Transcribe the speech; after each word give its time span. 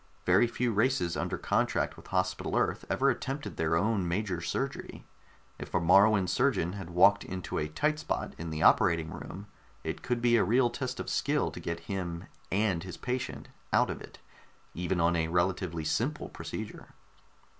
Very 0.25 0.47
few 0.47 0.73
races 0.73 1.15
under 1.15 1.37
contract 1.37 1.95
with 1.95 2.07
Hospital 2.07 2.55
Earth 2.57 2.85
ever 2.89 3.11
attempted 3.11 3.55
their 3.57 3.75
own 3.75 4.07
major 4.07 4.41
surgery. 4.41 5.05
If 5.59 5.75
a 5.75 5.79
Moruan 5.79 6.27
surgeon 6.27 6.73
had 6.73 6.89
walked 6.89 7.23
into 7.23 7.59
a 7.59 7.67
tight 7.67 7.99
spot 7.99 8.33
in 8.39 8.49
the 8.49 8.63
operating 8.63 9.11
room, 9.11 9.45
it 9.83 10.01
could 10.01 10.19
be 10.19 10.37
a 10.37 10.43
real 10.43 10.71
test 10.71 10.99
of 10.99 11.07
skill 11.07 11.51
to 11.51 11.59
get 11.59 11.81
him 11.81 12.23
and 12.51 12.81
his 12.81 12.97
patient 12.97 13.49
out 13.71 13.91
of 13.91 14.01
it, 14.01 14.17
even 14.73 14.99
on 14.99 15.15
a 15.15 15.27
relatively 15.27 15.85
simple 15.85 16.29
procedure. 16.29 16.95